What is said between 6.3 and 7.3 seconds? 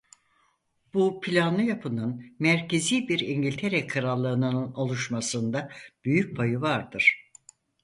payı vardır.